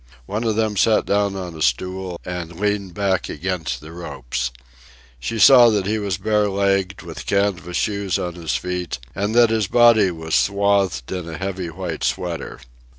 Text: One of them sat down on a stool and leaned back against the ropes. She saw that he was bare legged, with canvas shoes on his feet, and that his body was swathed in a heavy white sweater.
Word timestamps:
One 0.25 0.43
of 0.45 0.55
them 0.55 0.77
sat 0.77 1.05
down 1.05 1.35
on 1.35 1.55
a 1.55 1.61
stool 1.61 2.19
and 2.25 2.59
leaned 2.59 2.95
back 2.95 3.29
against 3.29 3.81
the 3.81 3.91
ropes. 3.91 4.49
She 5.19 5.37
saw 5.37 5.69
that 5.69 5.85
he 5.85 5.99
was 5.99 6.17
bare 6.17 6.49
legged, 6.49 7.03
with 7.03 7.27
canvas 7.27 7.77
shoes 7.77 8.17
on 8.17 8.33
his 8.33 8.55
feet, 8.55 8.97
and 9.13 9.35
that 9.35 9.51
his 9.51 9.67
body 9.67 10.09
was 10.09 10.33
swathed 10.33 11.11
in 11.11 11.29
a 11.29 11.37
heavy 11.37 11.69
white 11.69 12.03
sweater. 12.03 12.59